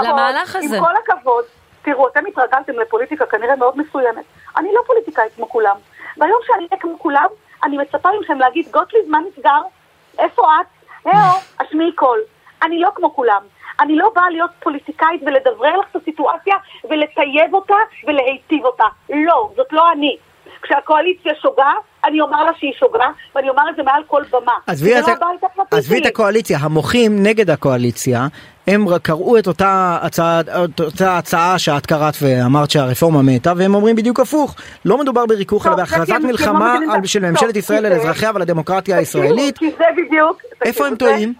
למהלך 0.00 0.56
הזה. 0.56 0.76
עם 0.76 0.84
כל 0.84 0.90
הכבוד, 1.04 1.44
תראו, 1.82 2.08
אתם 2.08 2.20
התרגלתם 2.28 2.72
לפוליטיקה 2.82 3.26
כנראה 3.26 3.56
מאוד 3.56 3.74
מסוימת. 3.78 4.24
אני 4.56 4.68
לא 4.74 4.80
פוליטיקאית 4.86 5.32
כמו 5.36 5.48
כולם. 5.48 5.76
ביום 6.16 6.38
שאני 6.46 6.66
אהיה 6.70 6.80
כמו 6.82 6.98
כולם, 6.98 7.26
אני 7.64 7.76
מצפה 7.78 8.08
מכם 8.20 8.38
להגיד, 8.38 8.66
גוטליב, 8.72 9.02
מה 9.08 9.18
נסגר? 9.30 9.60
איפה 10.18 10.42
את? 10.60 10.66
היאו, 11.06 11.38
השמיעי 11.60 11.92
קול. 11.92 12.18
אני 12.62 12.80
לא 12.80 12.90
כמו 12.94 13.14
כולם. 13.14 13.42
אני 13.80 13.96
לא 13.96 14.10
באה 14.14 14.30
להיות 14.30 14.50
פוליטיקאית 14.62 15.22
ולדברר 15.26 15.76
לך 15.78 15.86
את 15.90 15.96
הסיטואציה 15.96 16.54
ולטייב 16.90 17.54
אותה 17.54 17.74
ולהיטיב 18.06 18.64
אותה. 18.64 18.84
לא, 19.10 19.50
זאת 19.56 19.72
לא 19.72 19.92
אני. 19.92 20.16
כשהקואליציה 20.62 21.32
שוגה, 21.42 21.72
אני 22.04 22.20
אומר 22.20 22.44
לה 22.44 22.52
שהיא 22.58 22.72
שוגה, 22.72 23.06
ואני 23.34 23.48
אומר 23.48 23.62
את 23.70 23.76
זה 23.76 23.82
מעל 23.82 24.02
כל 24.06 24.22
במה. 24.30 24.52
עזבי 24.66 24.98
את 24.98 25.08
לא 25.58 25.62
את. 26.02 26.06
הקואליציה, 26.06 26.58
המוחים 26.60 27.22
נגד 27.22 27.50
הקואליציה, 27.50 28.26
הם 28.66 28.88
רק 28.88 29.02
קראו 29.02 29.38
את 29.38 29.46
אותה 29.46 29.98
הצעה, 30.02 30.40
את 30.40 30.80
אותה 30.80 31.18
הצעה 31.18 31.58
שאת 31.58 31.86
קראת 31.86 32.14
ואמרת 32.22 32.70
שהרפורמה 32.70 33.22
מתה, 33.22 33.52
והם 33.56 33.74
אומרים 33.74 33.96
בדיוק 33.96 34.20
הפוך. 34.20 34.54
לא 34.84 34.98
מדובר 34.98 35.26
בריכוך, 35.26 35.62
טוב, 35.62 35.72
אלא 35.72 35.82
בהכרזת 35.82 36.10
הם 36.10 36.22
לא 36.22 36.28
מלחמה 36.28 36.78
של 37.04 37.20
טוב, 37.20 37.30
ממשלת 37.30 37.56
ישראל 37.56 37.86
על 37.86 37.92
אזרחיה 37.92 38.30
ועל 38.32 38.42
הדמוקרטיה 38.42 39.00
תקשיבו, 39.00 39.22
הישראלית. 39.24 39.58
איפה 39.62 39.78
תקשיבו, 40.64 40.84
הם 40.86 40.96
טועים? 40.96 41.34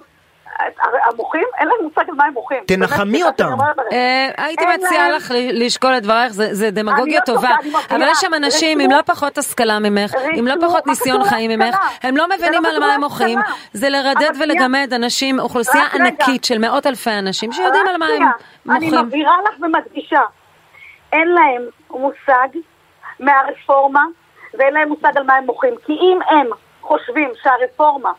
המוחים, 1.11 1.45
אין 1.59 1.69
להם 1.69 1.77
מושג 1.83 2.09
על 2.11 2.15
מה 2.15 2.25
הם 2.25 2.33
מוחים. 2.33 2.59
תנחמי 2.67 3.23
אותם. 3.25 3.49
אה, 3.93 4.29
הייתי 4.37 4.65
מציעה 4.75 5.11
לך 5.11 5.33
לשקול 5.53 5.97
את 5.97 6.03
דברייך, 6.03 6.33
זה- 6.33 6.71
דמגוגיה 6.71 7.21
לא 7.21 7.25
טובה. 7.25 7.55
אבל 7.91 8.03
יש 8.03 8.19
שם 8.19 8.35
אנשים 8.35 8.81
עם 8.81 8.91
לא 8.91 9.03
פחות 9.07 9.39
השכלה 9.39 9.79
ממך, 9.79 10.13
עם 10.35 10.47
לא 10.49 10.55
פחות 10.67 10.87
ניסיון 10.87 11.21
קשור 11.21 11.29
חיים 11.31 11.51
ממך? 11.51 11.77
הם 12.03 12.17
לא 12.17 12.25
זה 12.29 12.35
מבינים 12.37 12.63
לא 12.63 12.69
על 12.69 12.79
מה 12.81 12.95
הם 12.95 13.01
מוחים. 13.01 13.39
זה 13.73 13.89
לרדד. 13.89 14.31
ולגמד 14.41 14.93
אנשים, 14.97 15.41
אוכלוסייה. 15.41 15.85
ענקית 15.95 16.45
של 16.45 16.59
מאות 16.59 16.87
אלפי 16.87 17.11
אנשים 17.11 17.53
שיודעים 17.53 17.87
על 17.89 17.97
מה 17.97 18.07
הם 18.07 18.13
שנייה, 18.17 18.31
אני 18.77 18.91
מוחים. 18.91 19.07
מבהירה 19.07 19.37
לך 19.49 19.61
ומדגישה. 19.61 20.21
אין 21.13 21.29
להם 21.29 21.63
מושג 21.91 22.49
מהרפורמה, 23.21 24.05
ואין 24.55 24.75
להם 24.75 24.89
מושג 24.89 25.17
על 25.17 25.23
מה 25.23 25.35
הם 25.35 25.47
מוחים. 25.47 25.75
כי 25.87 25.93
אם 25.93 26.19
הם 26.31 26.47
חושבים 26.83 27.31
שהרפורמה 27.43 28.11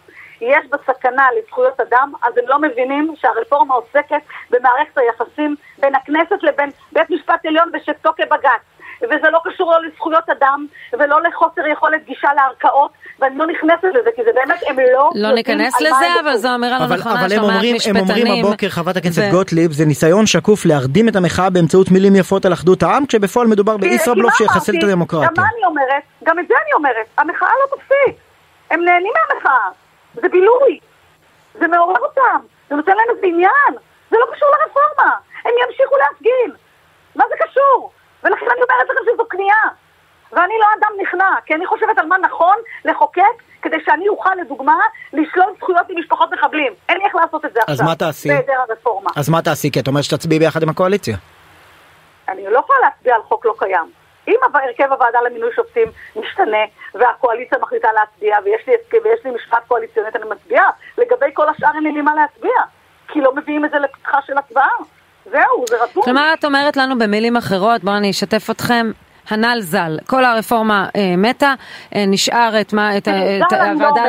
יש 0.41 0.65
בה 0.69 0.77
סכנה 0.87 1.27
לזכויות 1.37 1.79
אדם, 1.79 2.13
אז 2.23 2.37
הם 2.37 2.43
לא 2.47 2.61
מבינים 2.61 3.13
שהרפורמה 3.17 3.73
עוסקת 3.73 4.21
במערכת 4.49 4.97
היחסים 4.97 5.55
בין 5.79 5.95
הכנסת 5.95 6.43
לבין 6.43 6.69
בית 6.91 7.09
משפט 7.09 7.45
עליון 7.45 7.71
בשבתו 7.71 8.09
כבג"ץ. 8.17 8.61
וזה 9.03 9.29
לא 9.31 9.39
קשור 9.43 9.71
לא 9.71 9.87
לזכויות 9.87 10.29
אדם 10.29 10.65
ולא 10.93 11.21
לחוסר 11.21 11.67
יכולת 11.67 12.05
גישה 12.05 12.29
לערכאות, 12.35 12.91
ואני 13.19 13.37
לא 13.37 13.45
נכנסת 13.47 13.83
לזה, 13.83 14.09
כי 14.15 14.21
זה 14.23 14.31
באמת, 14.35 14.59
הם 14.67 14.75
לא... 14.93 15.09
לא 15.15 15.31
ניכנס 15.31 15.81
לזה, 15.81 16.05
אבל. 16.23 16.35
זו 16.35 16.55
אמירה 16.55 16.79
לא 16.79 16.85
אבל, 16.85 16.95
נכונה, 16.97 17.25
אבל 17.25 17.33
הם 17.33 17.41
לא 17.41 17.47
מעט 17.47 17.55
אומרים, 17.55 17.75
הם 17.89 17.97
אומרים 17.97 18.25
משפטנים. 18.25 18.45
הבוקר, 18.45 18.69
חברת 18.69 18.97
הכנסת 18.97 19.21
ו- 19.27 19.31
גוטליב, 19.31 19.71
זה 19.71 19.85
ניסיון 19.85 20.25
שקוף 20.25 20.65
להרדים 20.65 21.09
את 21.09 21.15
המחאה 21.15 21.49
באמצעות 21.49 21.91
מילים 21.91 22.15
יפות 22.15 22.45
על 22.45 22.53
אחדות 22.53 22.83
העם, 22.83 23.05
כשבפועל 23.05 23.47
מדובר 23.47 23.77
בישראבלוף 23.77 24.33
שיחסל 24.33 24.73
את? 24.77 24.83
הדמוקרטיה. 24.83 25.27
גם 25.27 25.43
מה 25.43 25.49
אני 25.55 25.65
אומרת? 25.65 26.03
גם 26.23 26.39
את 26.39 26.47
זה 26.47 26.53
אני 26.63 26.73
אומרת. 26.73 27.05
המחאה 27.17 27.49
לא 27.49 27.77
תפסיק. 27.77 28.21
הם 28.71 28.83
נהנים 28.85 29.11
מהמחאה. 29.29 29.86
זה 30.21 30.29
בילוי. 30.29 30.79
זה 31.53 31.67
מעורר 31.67 31.99
אותם. 31.99 32.39
זה 32.69 32.75
נותן 32.75 32.91
להם 32.97 33.15
איזה 33.15 33.27
עניין. 33.27 33.71
זה 34.11 34.17
לא 34.19 34.25
קשור 34.33 34.49
לרפורמה. 34.49 35.15
הם 35.45 35.51
ימשיכו 35.63 35.95
להפגין. 35.97 36.51
מה 37.15 37.23
זה 37.29 37.35
קשור? 37.39 37.91
ולכן 38.23 38.45
אני 38.45 38.61
אומרת 38.61 38.89
לכם 38.89 39.11
שזו 39.13 39.23
כניעה. 39.29 39.69
ואני 40.31 40.53
לא 40.59 40.65
אדם 40.79 40.91
נכנע, 41.01 41.35
כי 41.45 41.55
אני 41.55 41.65
חושבת 41.65 41.97
על 41.97 42.05
מה 42.05 42.17
נכון 42.17 42.55
לחוקק 42.85 43.43
כדי 43.61 43.77
שאני 43.85 44.07
אוכל, 44.07 44.35
לדוגמה, 44.41 44.77
לשלול 45.13 45.53
זכויות 45.57 45.85
ממשפחות 45.89 46.29
מחבלים. 46.33 46.73
אין 46.89 46.97
לי 46.97 47.05
איך 47.05 47.15
לעשות 47.15 47.45
את 47.45 47.53
זה 47.53 47.59
אז 47.67 47.73
עכשיו. 47.73 47.85
מה 47.85 47.95
תעשי? 47.95 48.29
בהיעדר 48.29 48.53
הרפורמה. 48.69 49.09
אז 49.15 49.29
מה 49.29 49.41
תעשי? 49.41 49.71
כי 49.71 49.79
את 49.79 49.87
אומרת 49.87 50.03
שתצביעי 50.03 50.39
ביחד 50.39 50.63
עם 50.63 50.69
הקואליציה. 50.69 51.17
אני 52.29 52.43
לא 52.49 52.59
יכולה 52.59 52.79
להצביע 52.79 53.15
על 53.15 53.21
חוק 53.23 53.45
לא 53.45 53.53
קיים. 53.57 53.91
אם 54.27 54.35
הרכב 54.53 54.91
הוועדה 54.91 55.19
למינוי 55.29 55.49
שופטים 55.55 55.87
משתנה 56.15 56.57
והקואליציה 56.93 57.57
מחליטה 57.61 57.87
להצביע 57.93 58.37
ויש 58.45 58.67
לי, 58.67 58.73
ויש 59.03 59.19
לי 59.25 59.31
משפט 59.31 59.63
קואליציונית 59.67 60.15
אני 60.15 60.25
מצביעה, 60.29 60.69
לגבי 60.97 61.25
כל 61.33 61.49
השאר 61.49 61.69
אין 61.75 61.83
לי 61.83 62.01
מה 62.01 62.11
להצביע, 62.15 62.61
כי 63.07 63.21
לא 63.21 63.35
מביאים 63.35 63.65
את 63.65 63.69
זה 63.71 63.77
לפתחה 63.79 64.17
של 64.25 64.37
הצבעה. 64.37 64.69
זהו, 65.25 65.65
זה 65.69 65.83
רטוב. 65.83 66.03
כלומר, 66.05 66.33
את 66.39 66.45
אומרת 66.45 66.77
לנו 66.77 66.97
במילים 66.97 67.37
אחרות, 67.37 67.83
בואו 67.83 67.97
אני 67.97 68.11
אשתף 68.11 68.49
אתכם. 68.49 68.91
הנ"ל 69.29 69.57
ז"ל, 69.61 69.97
כל 70.09 70.25
הרפורמה 70.25 70.89
אה, 70.95 71.13
מתה, 71.17 71.53
אה, 71.95 72.03
נשאר 72.07 72.49
את, 72.61 72.73
מה, 72.73 72.97
את, 72.97 73.07
ה- 73.07 73.11
ז"ל 73.11 73.43
את 73.47 73.51
לא 73.51 73.57
הוועדה 73.57 74.01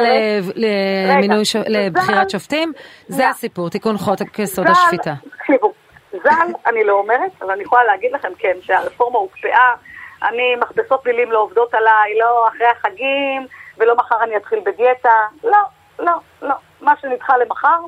למינוי, 0.56 1.44
ש- 1.44 1.56
לבחירת 1.56 2.30
ז"ל- 2.30 2.38
שופטים, 2.38 2.72
זה. 3.08 3.28
הסיפור, 3.28 3.70
תיקון 3.70 3.98
חוק 3.98 4.38
יסוד 4.38 4.66
ז"ל, 4.66 4.72
השפיטה. 4.72 5.14
תקשיבו, 5.38 5.72
ז"ל 6.12 6.30
אני 6.66 6.84
לא 6.84 6.92
אומרת, 6.92 7.30
אבל 7.42 7.50
אני 7.50 7.62
יכולה 7.62 7.84
להגיד 7.84 8.12
לכם 8.12 8.28
כן, 8.38 8.56
שהרפורמה 8.62 9.18
הוקפאה, 9.18 9.74
אני 10.22 10.56
מכבסות 10.60 11.06
מילים 11.06 11.32
לא 11.32 11.38
עובדות 11.38 11.74
עליי, 11.74 12.18
לא 12.20 12.48
אחרי 12.48 12.66
החגים, 12.78 13.46
ולא 13.78 13.96
מחר 13.96 14.16
אני 14.22 14.36
אתחיל 14.36 14.58
בדיאטה, 14.66 15.10
לא, 15.44 15.58
לא, 15.98 16.12
לא. 16.42 16.54
מה 16.80 16.92
שנדחה 17.00 17.36
למחר, 17.36 17.78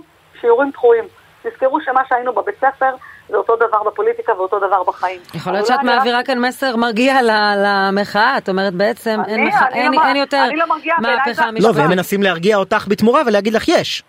שיעורים 0.40 0.70
דחויים. 0.70 1.04
תזכרו 1.42 1.80
שמה 1.80 2.00
שהיינו 2.08 2.32
בבית 2.32 2.54
ספר 2.60 2.94
זה 3.28 3.36
אותו 3.36 3.56
דבר 3.56 3.82
בפוליטיקה 3.82 4.32
ואותו 4.36 4.58
דבר 4.58 4.82
בחיים. 4.82 5.20
יכול 5.34 5.52
להיות 5.52 5.66
שאת 5.66 5.82
מעבירה 5.82 6.22
כאן 6.24 6.38
מסר 6.38 6.76
מרגיע 6.76 7.22
ל- 7.22 7.30
למחאה, 7.66 8.38
את 8.38 8.48
אומרת 8.48 8.74
בעצם 8.74 9.20
אין, 9.28 9.40
לא 9.92 10.18
יותר 10.18 10.44
לא 10.54 10.66
מהפכה 10.98 11.34
זה- 11.34 11.42
לא, 11.44 11.50
משפטית. 11.52 11.76
והם 11.76 11.90
מנסים 11.90 12.22
להרגיע 12.22 12.56
אותך 12.56 12.86
בתמורה 12.88 13.22
ולהגיד 13.26 13.54
לך 13.54 13.68
יש. 13.68 14.02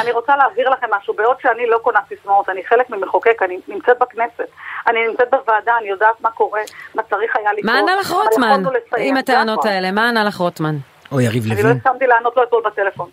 אני 0.00 0.12
רוצה 0.12 0.36
להבהיר 0.36 0.70
לכם 0.70 0.86
משהו, 0.90 1.14
בעוד 1.14 1.36
שאני 1.42 1.66
לא 1.66 1.78
קונה 1.78 1.98
סיסמאות, 2.08 2.48
אני 2.48 2.64
חלק 2.64 2.90
ממחוקק, 2.90 3.42
אני 3.42 3.60
נמצאת 3.68 3.98
בכנסת, 3.98 4.48
אני 4.86 5.06
נמצאת 5.08 5.30
בוועדה, 5.30 5.72
אני 5.80 5.88
יודעת 5.88 6.20
מה 6.20 6.30
קורה, 6.30 6.60
מה 6.94 7.02
צריך 7.02 7.36
היה 7.36 7.52
לקרות. 7.52 7.64
מה 7.64 7.78
ענה 7.78 7.96
לך 7.96 8.10
מה 8.10 8.16
רוטמן 8.16 8.62
עם 8.98 9.16
הטענות. 9.16 9.64
האלה? 9.64 9.90
מה 9.90 10.08
ענה 10.08 10.24
לך 10.24 10.36
רוטמן? 10.36 10.76
או 11.12 11.20
יריב 11.20 11.44
אני 11.46 11.62
לא 11.62 11.68
לוין. 11.68 11.76
הסכמתי 11.76 12.06
לענות 12.06 12.36
לו 12.36 12.42
אתמול 12.42 12.62
בטלפון. 12.66 13.10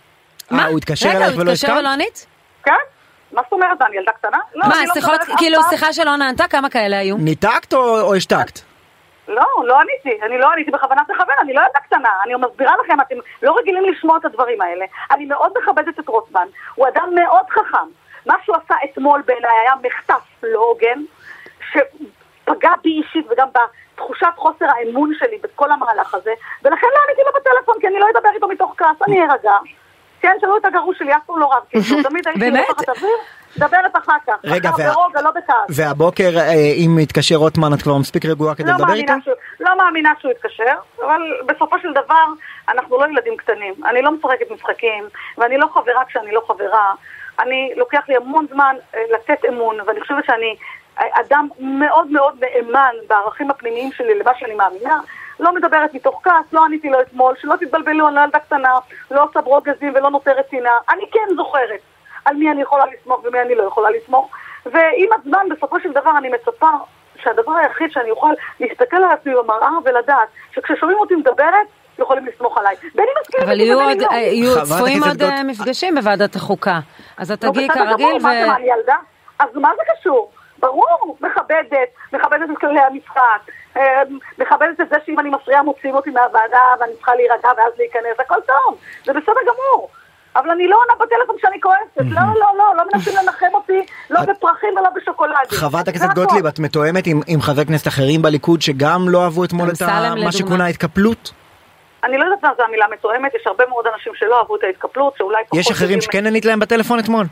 אה, 0.51 0.65
הוא 0.65 0.77
התקשר 0.77 1.09
רגע, 1.09 1.17
אלייך 1.17 1.33
הוא 1.33 1.41
ולא 1.41 1.51
התקשר 1.51 1.67
הסכמת? 1.67 1.79
ולא 1.79 1.89
ענית? 1.89 2.25
כן? 2.63 2.73
מה 3.31 3.41
זאת 3.43 3.53
אומרת? 3.53 3.81
אני 3.81 3.97
ילדה 3.97 4.11
קטנה? 4.11 4.37
לא, 4.55 4.67
מה, 4.67 4.75
לא 4.87 4.93
שיחות, 4.93 5.21
כאילו. 5.37 5.59
שיחה 5.69 5.93
שלא 5.93 6.15
נענתה, 6.15 6.47
כמה 6.47 6.69
כאלה 6.69 6.97
היו? 6.99 7.17
ניתקת 7.17 7.73
או 7.73 8.01
או 8.01 8.15
השתקת? 8.15 8.59
לא, 9.27 9.45
לא 9.65 9.79
עניתי. 9.79 10.25
אני 10.25 10.37
לא 10.37 10.51
עניתי 10.51 10.71
בכוונת 10.71 11.09
מכוון, 11.09 11.35
אני 11.41 11.53
לא 11.53 11.61
קטנה. 12.03 12.23
אני 12.25 12.35
מסבירה 12.35 12.73
לכם, 12.83 13.01
אתם 13.01 13.15
לא 13.43 13.55
רגילים 13.59 13.83
לשמוע 13.85 14.17
את 14.17 14.25
הדברים 14.25 14.61
האלה. 14.61 14.85
אני 15.11 15.25
מאוד 15.25 15.51
מכבדת 15.61 15.99
את 15.99 16.07
רוטמן. 16.07 16.47
הוא 16.75 16.87
אדם 16.87 17.09
מאוד 17.15 17.45
חכם. 17.49 17.87
מה 18.25 18.35
שהוא 18.43 18.55
עשה 18.55 18.75
אתמול 18.83 19.21
בעיניי 19.25 19.51
היה 19.61 19.73
מחטף 19.83 20.23
לא 20.43 20.59
הוגן, 20.59 20.99
שפגע 21.71 22.71
בי 22.83 22.89
אישית 22.89 23.25
וגם 23.31 23.47
בתחושת 23.93 24.27
חוסר 24.35 24.65
האמון 24.65 25.11
שלי 25.19 25.37
בכל 25.43 25.71
המהלך 25.71 26.13
הזה, 26.13 26.33
ולכן 26.63 26.87
לא 26.93 26.99
עניתי 27.07 27.21
לו 27.25 27.31
בטלפון, 27.39 27.75
כי 27.81 27.87
אני 27.87 27.99
לא 27.99 28.07
אדבר 28.15 28.29
איתו 28.35 28.47
מתוך 28.47 28.73
כעס, 28.77 29.07
אני 29.07 29.21
ארגע. 29.21 29.57
כן, 30.21 30.37
שאלו 30.41 30.57
את 30.57 30.65
הגרוש 30.65 30.97
שלי, 30.97 31.15
אף 31.15 31.21
פעם 31.25 31.39
לא 31.39 31.49
רבתי 31.53 31.77
איתו, 31.77 32.09
תמיד 32.09 32.27
הייתי? 32.27 32.49
לוקחת 32.49 32.89
אוויר, 32.89 33.17
מדברת 33.57 33.95
אחר 33.97 34.15
כך. 34.27 34.33
רגע, 34.43 34.69
אחר 34.69 34.83
וה- 34.83 34.93
ברוגע, 34.93 35.21
לא 35.21 35.31
בכעס. 35.31 35.65
והבוקר, 35.69 36.29
אה, 36.37 36.51
אם 36.53 36.95
מתקשר 36.95 37.35
רוטמן, 37.35 37.73
את 37.73 37.81
כבר 37.81 37.97
מספיק 37.97 38.25
רגועה 38.25 38.55
כדי 38.55 38.67
לא 38.71 38.73
לדבר 38.77 38.93
איתו? 38.93 39.13
שהוא, 39.23 39.33
לא 39.59 39.77
מאמינה 39.77 40.09
שהוא 40.19 40.31
יתקשר, 40.31 40.73
אבל 41.05 41.21
בסופו 41.45 41.79
של 41.79 41.91
דבר 41.93 42.25
אנחנו 42.69 42.97
לא 42.99 43.05
ילדים 43.07 43.37
קטנים. 43.37 43.73
אני 43.89 44.01
לא 44.01 44.11
משחקת 44.11 44.51
משחקים, 44.51 45.03
ואני 45.37 45.57
לא 45.57 45.67
חברה 45.73 46.05
כשאני 46.07 46.31
לא 46.31 46.41
חברה. 46.47 46.93
אני, 47.39 47.73
לוקח 47.75 48.03
לי 48.07 48.15
המון 48.15 48.45
זמן 48.51 48.75
אה, 48.95 48.99
לתת 49.13 49.45
אמון, 49.49 49.77
ואני 49.87 50.01
חושבת 50.01 50.25
שאני 50.25 50.55
אה, 50.99 51.05
אדם 51.21 51.47
מאוד 51.59 52.07
מאוד 52.11 52.43
נאמן 52.43 52.95
בערכים 53.07 53.51
הפנימיים 53.51 53.91
שלי 53.91 54.19
למה 54.19 54.31
שאני 54.39 54.55
מאמינה. 54.55 54.99
לא 55.39 55.55
מדברת 55.55 55.93
מתוך 55.93 56.21
כעס, 56.23 56.45
לא 56.53 56.65
עניתי 56.65 56.89
לו 56.89 57.01
אתמול, 57.01 57.35
שלא 57.41 57.55
תתבלבלו, 57.59 58.07
אני 58.07 58.15
לא 58.15 58.21
ילדה 58.21 58.39
קטנה, 58.39 58.73
לא 59.11 59.23
עושה 59.23 59.41
ברוגזים 59.41 59.93
ולא 59.95 60.09
נותרת 60.09 60.47
טינה. 60.49 60.69
אני 60.89 61.03
כן 61.11 61.35
זוכרת 61.35 61.79
על 62.25 62.35
מי 62.35 62.51
אני 62.51 62.61
יכולה 62.61 62.83
לסמוך 62.85 63.19
ומי 63.23 63.41
אני 63.41 63.55
לא 63.55 63.63
יכולה 63.63 63.89
לסמוך. 63.89 64.29
ועם 64.65 65.09
הזמן, 65.19 65.47
בסופו 65.49 65.79
של 65.79 65.91
דבר, 65.91 66.17
אני 66.17 66.29
מצפה 66.29 66.69
שהדבר 67.15 67.51
היחיד 67.51 67.91
שאני 67.91 68.11
אוכל 68.11 68.33
להסתכל 68.59 68.97
על 68.97 69.11
עצמי 69.11 69.33
במראה 69.35 69.69
ולדעת 69.85 70.27
שכששומעים 70.51 70.97
אותי 70.97 71.15
מדברת, 71.15 71.67
יכולים 71.99 72.25
לסמוך 72.25 72.57
עליי. 72.57 72.75
בין 72.95 73.05
אם 73.05 73.21
מסכימים 73.21 73.47
אבל 73.47 73.59
איתי 73.59 73.63
יהיו 73.63 73.77
ובין 73.77 73.89
עוד, 73.89 74.01
אם 74.01 74.07
לא. 74.11 74.11
אה, 74.11 74.17
יהיו 74.17 74.51
חברת 74.53 74.65
צפויים 74.65 75.03
הכנסת 75.03 75.21
עוד 75.21 75.31
אה, 75.31 75.43
מפגשים 75.43 75.95
בוועדת 75.95 76.35
החוקה. 76.35 76.79
אז 77.17 77.31
את 77.31 77.41
תגיעי 77.41 77.69
כרגיל 77.69 78.17
ו... 78.17 78.23
מה 78.23 78.33
זה, 78.33 78.47
מה, 78.47 78.55
אני 78.55 78.71
ילדה? 78.71 78.95
אז 79.39 79.49
מה 79.55 79.71
זה 79.75 79.81
קשור? 79.93 80.31
ברור, 80.59 81.17
מכבדת, 81.21 81.89
מכבדת 82.13 82.49
את 82.51 82.57
כללי 82.57 82.79
המשחק, 82.79 83.51
אה, 83.77 84.01
מכבדת 84.37 84.81
את 84.81 84.89
זה 84.89 84.95
שאם 85.05 85.19
אני 85.19 85.29
מפריעה 85.29 85.63
מוציאים 85.63 85.95
אותי 85.95 86.09
מהוועדה 86.09 86.63
ואני 86.79 86.95
צריכה 86.95 87.15
להירגע 87.15 87.49
ואז 87.57 87.73
להיכנס, 87.77 88.19
הכל 88.19 88.41
טוב, 88.47 88.79
זה 89.03 89.13
בסדר 89.13 89.41
גמור. 89.47 89.89
אבל 90.35 90.49
אני 90.49 90.67
לא 90.67 90.75
עונה 90.75 91.05
בטלפון 91.05 91.35
כשאני 91.37 91.61
כועסת, 91.61 92.11
לא, 92.11 92.21
לא, 92.39 92.47
לא, 92.57 92.73
לא 92.77 92.83
מנסים 92.93 93.13
לנחם 93.23 93.45
אותי, 93.53 93.85
לא 94.09 94.21
בפרחים 94.21 94.69
ולא 94.77 94.89
בשוקולדים. 94.95 95.59
חברת 95.59 95.87
הכנסת. 95.87 96.13
גוטליב, 96.15 96.45
את 96.45 96.59
מתואמת 96.59 97.07
עם, 97.07 97.21
עם 97.27 97.41
חברי 97.41 97.65
כנסת 97.65 97.87
אחרים 97.87 98.21
בליכוד 98.21 98.61
שגם 98.61 99.09
לא 99.09 99.23
אהבו 99.23 99.43
אתמול 99.43 99.69
את 99.69 99.81
מה. 99.81 100.31
שכונה 100.31 100.67
התקפלות? 100.67 101.33
אני 102.03 102.17
לא 102.17 102.23
יודעת 102.23 102.43
מה 102.43 102.49
זה 102.57 102.63
המילה 102.63 102.85
מתואמת, 102.93 103.35
יש 103.35 103.47
הרבה 103.47 103.63
מאוד 103.69 103.85
אנשים 103.93 104.13
שלא 104.15 104.39
אהבו 104.39 104.55
את 104.55 104.63
ההתקפלות, 104.63 105.13
שאולי 105.17 105.43
פחות... 105.45 105.59
יש 105.59 105.71
אחרים 105.71 106.01
שכן 106.01 106.25
ענית 106.25 106.45
להם 106.45 106.59
בטלפון 106.59 106.99
אתמול? 106.99 107.25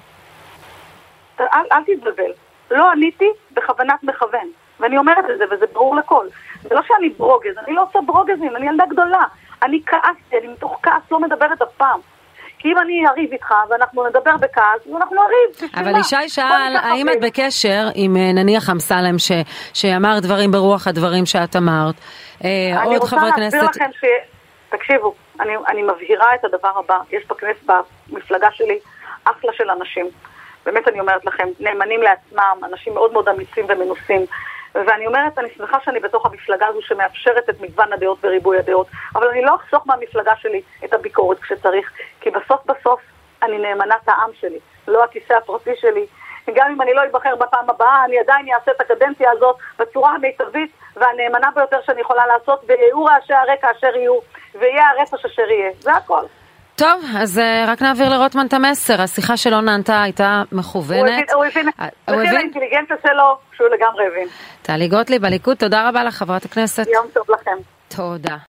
אל, 1.40 1.46
אל 1.72 1.84
תתבלבל. 1.84 2.32
לא 2.72 2.92
עניתי 2.92 3.30
בכוונת 3.52 4.04
מכוון. 4.04 4.48
ואני 4.80 4.98
אומרת 4.98 5.30
את 5.34 5.38
זה, 5.38 5.44
וזה 5.52 5.66
ברור 5.74 5.96
לכל. 5.96 6.26
זה 6.62 6.76
לא 6.76 6.82
שאני 6.88 7.10
ברוגז, 7.10 7.58
אני 7.68 7.76
לא 7.76 7.84
עושה 7.84 8.00
ברוגזים, 8.06 8.56
אני 8.56 8.70
ילדה 8.70 8.84
גדולה. 8.90 9.24
אני 9.64 9.82
כעסתי, 9.86 10.38
אני 10.38 10.48
מתוך 10.48 10.80
כעס 10.84 11.02
לא 11.12 11.20
מדברת 11.20 11.62
אף 11.62 11.72
פעם. 11.78 12.00
כי 12.62 12.68
אם 12.68 12.78
אני 12.78 13.08
אריב 13.08 13.32
איתך 13.32 13.54
ואנחנו 13.70 14.08
נדבר 14.08 14.38
בכעס, 14.40 14.80
אנחנו 14.98 15.16
נריב. 15.16 15.72
אבל? 15.76 16.00
ישי 16.00 16.30
שאל, 16.30 16.76
האם 16.82 17.10
את. 17.10 17.20
בקשר 17.22 17.88
עם 17.96 18.18
אה, 18.18 18.32
נניח 18.34 18.70
אמסלם 18.70 19.20
ש- 19.20 19.32
שאמר 19.74 20.20
דברים 20.20 20.52
ברוח 20.52 20.88
הדברים 20.88 21.26
שאת 21.26 21.56
אמרת? 21.56 21.96
אה, 22.44 22.82
אני 22.84 22.98
רוצה 22.98 23.16
להסביר. 23.38 23.64
לכם 23.64 23.90
ש... 24.02 24.06
תקשיבו, 24.70 25.14
אני, 25.40 25.52
אני 25.68 25.82
מבהירה 25.84 26.36
את 26.36 26.46
הדבר 26.46 26.72
הבא. 26.86 26.98
יש 27.12 27.24
בכנסת, 27.30 27.70
במפלגה 28.10 28.48
שלי, 28.52 28.80
אחלה 29.24 29.52
של 29.54 29.70
אנשים. 29.80 30.06
באמת 30.66 30.88
אני 30.88 31.00
אומרת 31.00 31.26
לכם, 31.26 31.48
נאמנים 31.60 32.02
לעצמם, 32.02 32.64
אנשים 32.72 32.94
מאוד 32.94 33.14
מאוד 33.14 33.28
אמיצים 33.30 33.66
ומנוסים. 33.70 34.26
ואני 34.76 35.08
אומרת, 35.08 35.40
אני 35.40 35.50
שמחה 35.58 35.78
שאני 35.86 36.00
בתוך 36.00 36.26
המפלגה 36.26 36.68
הזו 36.68 36.82
שמאפשרת 36.82 37.50
את 37.50 37.62
מגוון 37.62 37.94
הדעות 37.94 38.18
וריבוי 38.24 38.60
הדעות, 38.60 38.88
אבל 39.16 39.28
אני 39.28 39.42
לא 39.42 39.56
אחסוך 39.56 39.88
מהמפלגה 39.88 40.36
שלי 40.36 40.62
את 40.86 40.94
הביקורת 40.94 41.40
כשצריך, 41.40 41.92
כי 42.22 42.30
בסוף 42.30 42.66
בסוף 42.66 43.02
אני 43.44 43.58
נאמנת 43.58 44.08
העם 44.08 44.30
שלי, 44.34 44.60
לא 44.88 45.04
הכיסא 45.04 45.34
הפרטי 45.34 45.76
שלי. 45.76 46.06
גם 46.56 46.72
אם 46.72 46.82
אני 46.82 46.94
לא 46.94 47.02
אבחר 47.12 47.36
בפעם 47.36 47.70
הבאה, 47.70 48.06
אני 48.06 48.20
עדיין 48.20 48.46
אעשה 48.54 48.72
את 48.72 48.82
הקדנציה 48.82 49.32
הזאת 49.32 49.56
בצורה 49.80 50.12
המיטבית 50.12 50.72
והנאמנה 50.96 51.50
ביותר 51.56 51.82
שאני 51.86 52.02
יכולה 52.02 52.28
לעשות, 52.28 52.64
ויהיו 52.68 53.06
רעשי 53.06 53.34
הרקע 53.34 53.72
אשר 53.72 53.96
יהיו, 53.96 54.20
ויהיה 54.56 54.90
הרפש 54.90 55.26
אשר 55.26 55.50
יהיה. 55.50 55.72
זה 55.80 55.94
הכל. 55.94 56.24
טוב, 56.82 57.04
אז 57.18 57.40
אה, 57.40 57.66
רק 57.68 57.82
נעביר 57.82 58.10
לרוטמן 58.10 58.46
את 58.46 58.54
המסר. 58.54 59.02
השיחה 59.02 59.38
שלא 59.38 59.62
נענתה 59.62 60.02
הייתה 60.02 60.44
מכוונת. 60.52 61.32
הוא 61.34 61.46
הבין, 61.46 61.70
אה, 61.80 61.88
הוא 62.08 62.16
הבין? 62.16 62.36
האינטליגנציה 62.36 62.96
שלו, 63.04 63.38
שהוא 63.56 63.68
לגמרי 63.68 64.08
הבין. 64.08 64.28
טלי 64.62 64.88
גוטליב, 64.88 65.26
הליכוד, 65.26 65.58
תודה 65.58 65.90
רבה 65.90 66.04
לך, 66.04 66.14
חברת 66.16 66.46
הכנסת. 66.46 66.88
יום 66.94 67.06
טוב 67.14 67.26
לכם. 67.32 67.58
תודה. 67.88 68.38